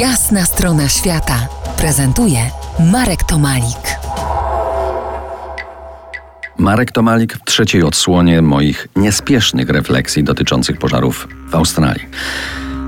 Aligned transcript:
Jasna 0.00 0.44
strona 0.44 0.88
świata 0.88 1.48
prezentuje 1.78 2.38
Marek 2.92 3.24
Tomalik. 3.24 3.98
Marek 6.58 6.92
Tomalik 6.92 7.34
w 7.34 7.44
trzeciej 7.44 7.82
odsłonie 7.82 8.42
moich 8.42 8.88
niespiesznych 8.96 9.68
refleksji 9.70 10.24
dotyczących 10.24 10.78
pożarów 10.78 11.28
w 11.50 11.54
Australii. 11.54 12.06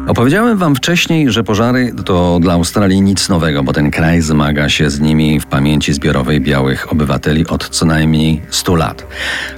Opowiedziałem 0.08 0.58
Wam 0.58 0.74
wcześniej, 0.74 1.32
że 1.32 1.44
pożary 1.44 1.92
to 2.04 2.38
dla 2.40 2.52
Australii 2.52 3.02
nic 3.02 3.28
nowego, 3.28 3.62
bo 3.62 3.72
ten 3.72 3.90
kraj 3.90 4.20
zmaga 4.20 4.68
się 4.68 4.90
z 4.90 5.00
nimi 5.00 5.40
w 5.40 5.46
pamięci 5.46 5.92
zbiorowej 5.92 6.40
białych 6.40 6.92
obywateli 6.92 7.46
od 7.46 7.68
co 7.68 7.86
najmniej 7.86 8.42
100 8.50 8.74
lat. 8.74 9.06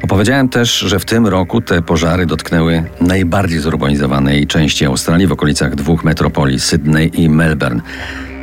Opowiedziałem 0.02 0.48
też, 0.48 0.78
że 0.78 0.98
w 0.98 1.04
tym 1.04 1.26
roku 1.26 1.60
te 1.60 1.82
pożary 1.82 2.26
dotknęły 2.26 2.84
najbardziej 3.00 3.58
zurbanizowanej 3.58 4.46
części 4.46 4.86
Australii 4.86 5.26
w 5.26 5.32
okolicach 5.32 5.74
dwóch 5.74 6.04
metropolii 6.04 6.60
Sydney 6.60 7.22
i 7.22 7.28
Melbourne 7.28 7.80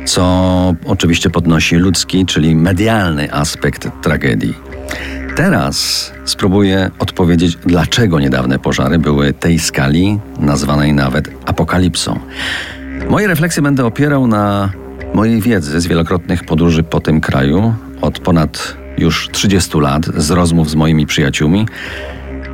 co 0.08 0.74
oczywiście 0.84 1.30
podnosi 1.30 1.76
ludzki, 1.76 2.26
czyli 2.26 2.56
medialny 2.56 3.32
aspekt 3.32 3.88
tragedii. 4.02 4.54
Teraz 5.38 6.12
spróbuję 6.24 6.90
odpowiedzieć, 6.98 7.58
dlaczego 7.66 8.20
niedawne 8.20 8.58
pożary 8.58 8.98
były 8.98 9.32
tej 9.32 9.58
skali, 9.58 10.18
nazwanej 10.40 10.92
nawet 10.92 11.30
apokalipsą. 11.46 12.20
Moje 13.10 13.26
refleksje 13.26 13.62
będę 13.62 13.86
opierał 13.86 14.26
na 14.26 14.70
mojej 15.14 15.40
wiedzy 15.40 15.80
z 15.80 15.86
wielokrotnych 15.86 16.44
podróży 16.44 16.82
po 16.82 17.00
tym 17.00 17.20
kraju 17.20 17.74
od 18.00 18.18
ponad 18.18 18.76
już 18.96 19.28
30 19.32 19.78
lat, 19.78 20.06
z 20.16 20.30
rozmów 20.30 20.70
z 20.70 20.74
moimi 20.74 21.06
przyjaciółmi 21.06 21.66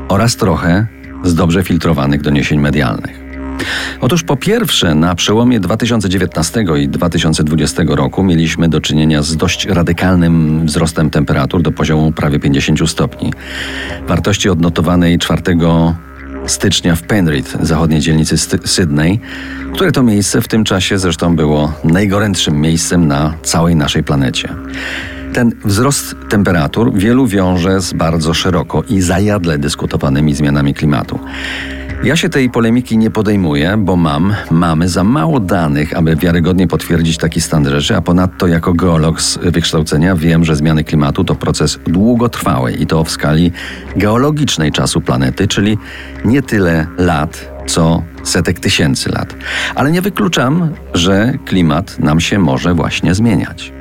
oraz 0.08 0.36
trochę 0.36 0.86
z 1.22 1.34
dobrze 1.34 1.62
filtrowanych 1.62 2.22
doniesień 2.22 2.60
medialnych. 2.60 3.23
Otóż 4.00 4.22
po 4.22 4.36
pierwsze, 4.36 4.94
na 4.94 5.14
przełomie 5.14 5.60
2019 5.60 6.64
i 6.80 6.88
2020 6.88 7.82
roku 7.86 8.22
mieliśmy 8.24 8.68
do 8.68 8.80
czynienia 8.80 9.22
z 9.22 9.36
dość 9.36 9.66
radykalnym 9.66 10.66
wzrostem 10.66 11.10
temperatur 11.10 11.62
do 11.62 11.72
poziomu 11.72 12.12
prawie 12.12 12.40
50 12.40 12.90
stopni. 12.90 13.32
Wartości 14.08 14.48
odnotowanej 14.48 15.18
4 15.18 15.42
stycznia 16.46 16.96
w 16.96 17.02
Penrith, 17.02 17.56
zachodniej 17.60 18.00
dzielnicy 18.00 18.38
Sydney, 18.64 19.20
które 19.72 19.92
to 19.92 20.02
miejsce 20.02 20.40
w 20.40 20.48
tym 20.48 20.64
czasie 20.64 20.98
zresztą 20.98 21.36
było 21.36 21.72
najgorętszym 21.84 22.60
miejscem 22.60 23.06
na 23.06 23.34
całej 23.42 23.76
naszej 23.76 24.02
planecie. 24.02 24.48
Ten 25.32 25.52
wzrost 25.64 26.16
temperatur 26.28 26.92
wielu 26.94 27.26
wiąże 27.26 27.80
z 27.80 27.92
bardzo 27.92 28.34
szeroko 28.34 28.82
i 28.82 29.00
zajadle 29.00 29.58
dyskutowanymi 29.58 30.34
zmianami 30.34 30.74
klimatu. 30.74 31.18
Ja 32.02 32.16
się 32.16 32.28
tej 32.28 32.50
polemiki 32.50 32.98
nie 32.98 33.10
podejmuję, 33.10 33.76
bo 33.78 33.96
mam, 33.96 34.34
mamy 34.50 34.88
za 34.88 35.04
mało 35.04 35.40
danych, 35.40 35.96
aby 35.96 36.16
wiarygodnie 36.16 36.68
potwierdzić 36.68 37.18
taki 37.18 37.40
stan 37.40 37.70
rzeczy, 37.70 37.96
a 37.96 38.00
ponadto 38.00 38.46
jako 38.46 38.72
geolog 38.72 39.22
z 39.22 39.38
wykształcenia 39.38 40.16
wiem, 40.16 40.44
że 40.44 40.56
zmiany 40.56 40.84
klimatu 40.84 41.24
to 41.24 41.34
proces 41.34 41.78
długotrwały 41.86 42.72
i 42.72 42.86
to 42.86 43.04
w 43.04 43.10
skali 43.10 43.52
geologicznej 43.96 44.72
czasu 44.72 45.00
planety, 45.00 45.48
czyli 45.48 45.78
nie 46.24 46.42
tyle 46.42 46.86
lat, 46.98 47.52
co 47.66 48.02
setek 48.22 48.60
tysięcy 48.60 49.10
lat. 49.10 49.34
Ale 49.74 49.90
nie 49.90 50.02
wykluczam, 50.02 50.74
że 50.94 51.32
klimat 51.44 51.98
nam 51.98 52.20
się 52.20 52.38
może 52.38 52.74
właśnie 52.74 53.14
zmieniać. 53.14 53.72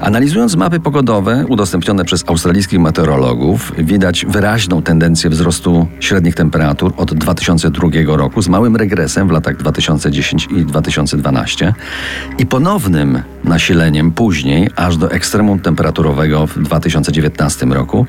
Analizując 0.00 0.56
mapy 0.56 0.80
pogodowe 0.80 1.44
udostępnione 1.48 2.04
przez 2.04 2.24
australijskich 2.26 2.80
meteorologów, 2.80 3.72
widać 3.78 4.26
wyraźną 4.28 4.82
tendencję 4.82 5.30
wzrostu 5.30 5.86
średnich 6.00 6.34
temperatur 6.34 6.92
od 6.96 7.14
2002 7.14 7.88
roku 8.16 8.42
z 8.42 8.48
małym 8.48 8.76
regresem 8.76 9.28
w 9.28 9.30
latach 9.30 9.56
2010 9.56 10.48
i 10.50 10.64
2012 10.64 11.74
i 12.38 12.46
ponownym 12.46 13.22
nasileniem 13.44 14.12
później 14.12 14.70
aż 14.76 14.96
do 14.96 15.10
ekstremum 15.10 15.58
temperaturowego 15.58 16.46
w 16.46 16.58
2019 16.58 17.66
roku, 17.66 18.06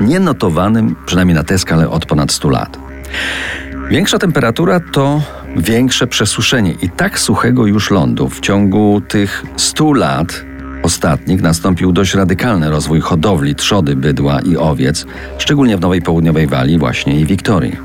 nienotowanym 0.00 0.96
przynajmniej 1.06 1.34
na 1.34 1.42
tę 1.42 1.58
skalę 1.58 1.90
od 1.90 2.06
ponad 2.06 2.32
100 2.32 2.50
lat. 2.50 2.78
Większa 3.90 4.18
temperatura 4.18 4.80
to 4.80 5.22
większe 5.56 6.06
przesuszenie 6.06 6.72
i 6.82 6.90
tak 6.90 7.18
suchego 7.18 7.66
już 7.66 7.90
lądu 7.90 8.28
w 8.28 8.40
ciągu 8.40 9.02
tych 9.08 9.44
100 9.56 9.92
lat 9.92 10.44
ostatnich 10.82 11.42
nastąpił 11.42 11.92
dość 11.92 12.14
radykalny 12.14 12.70
rozwój 12.70 13.00
hodowli 13.00 13.54
trzody, 13.54 13.96
bydła 13.96 14.40
i 14.40 14.56
owiec, 14.56 15.06
szczególnie 15.38 15.76
w 15.76 15.80
Nowej 15.80 16.02
Południowej 16.02 16.46
Walii 16.46 16.78
właśnie 16.78 17.20
i 17.20 17.26
Wiktorii. 17.26 17.76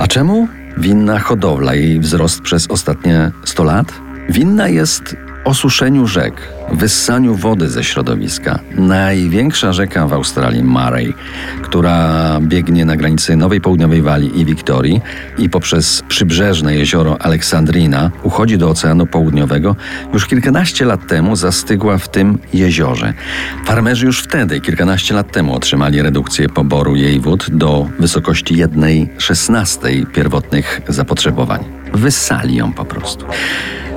A 0.00 0.06
czemu 0.06 0.48
winna 0.78 1.18
hodowla 1.18 1.74
i 1.74 1.98
wzrost 1.98 2.40
przez 2.40 2.70
ostatnie 2.70 3.30
100 3.44 3.64
lat? 3.64 3.92
Winna 4.28 4.68
jest 4.68 5.16
osuszeniu 5.44 6.06
rzek, 6.06 6.48
wyssaniu 6.72 7.34
wody 7.34 7.68
ze 7.68 7.84
środowiska. 7.84 8.58
Największa 8.74 9.72
rzeka 9.72 10.06
w 10.06 10.12
Australii, 10.12 10.64
Murray, 10.64 11.14
która 11.62 12.38
biegnie 12.40 12.84
na 12.84 12.96
granicy 12.96 13.36
Nowej 13.36 13.60
Południowej 13.60 14.02
Walii 14.02 14.40
i 14.40 14.44
Wiktorii 14.44 15.00
i 15.38 15.48
poprzez 15.48 16.02
przybrzeżne 16.08 16.74
jezioro 16.74 17.22
Aleksandrina 17.22 18.10
uchodzi 18.22 18.58
do 18.58 18.70
Oceanu 18.70 19.06
Południowego, 19.06 19.76
już 20.12 20.26
kilkanaście 20.26 20.84
lat 20.84 21.06
temu 21.06 21.36
zastygła 21.36 21.98
w 21.98 22.08
tym 22.08 22.38
jeziorze. 22.54 23.14
Farmerzy 23.64 24.06
już 24.06 24.22
wtedy, 24.22 24.60
kilkanaście 24.60 25.14
lat 25.14 25.32
temu, 25.32 25.54
otrzymali 25.54 26.02
redukcję 26.02 26.48
poboru 26.48 26.96
jej 26.96 27.20
wód 27.20 27.46
do 27.50 27.88
wysokości 27.98 28.56
jednej 28.56 29.10
szesnastej 29.18 30.06
pierwotnych 30.06 30.80
zapotrzebowań. 30.88 31.64
Wyssali 31.94 32.56
ją 32.56 32.72
po 32.72 32.84
prostu. 32.84 33.26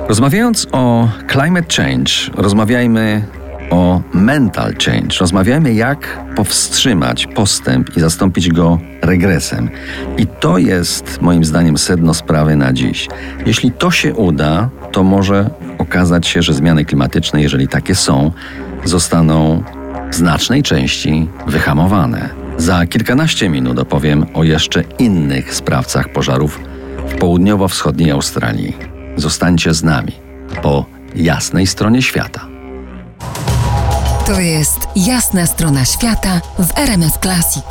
Rozmawiając 0.08 0.66
o 0.72 1.08
climate 1.32 1.74
change, 1.76 2.12
rozmawiajmy 2.34 3.22
o 3.70 4.00
mental 4.12 4.74
change. 4.84 5.18
Rozmawiajmy, 5.20 5.74
jak 5.74 6.24
powstrzymać 6.36 7.26
postęp 7.26 7.96
i 7.96 8.00
zastąpić 8.00 8.48
go 8.48 8.78
regresem. 9.02 9.70
I 10.18 10.26
to 10.26 10.58
jest 10.58 11.22
moim 11.22 11.44
zdaniem 11.44 11.78
sedno 11.78 12.14
sprawy 12.14 12.56
na 12.56 12.72
dziś. 12.72 13.08
Jeśli 13.46 13.72
to 13.72 13.90
się 13.90 14.14
uda, 14.14 14.68
to 14.92 15.02
może 15.02 15.50
okazać 15.78 16.26
się, 16.26 16.42
że 16.42 16.54
zmiany 16.54 16.84
klimatyczne, 16.84 17.42
jeżeli 17.42 17.68
takie 17.68 17.94
są, 17.94 18.32
zostaną 18.84 19.62
w 20.10 20.14
znacznej 20.14 20.62
części 20.62 21.28
wyhamowane. 21.46 22.28
Za 22.56 22.86
kilkanaście 22.86 23.48
minut 23.48 23.78
opowiem 23.78 24.26
o 24.34 24.44
jeszcze 24.44 24.82
innych 24.98 25.54
sprawcach 25.54 26.08
pożarów 26.08 26.60
w 27.08 27.14
południowo-wschodniej 27.14 28.10
Australii. 28.10 28.95
Zostańcie 29.16 29.74
z 29.74 29.82
nami 29.82 30.12
po 30.62 30.84
jasnej 31.14 31.66
stronie 31.66 32.02
świata. 32.02 32.46
To 34.26 34.40
jest 34.40 34.88
jasna 34.96 35.46
strona 35.46 35.84
świata 35.84 36.40
w 36.58 36.78
RMS 36.78 37.18
Classic. 37.22 37.64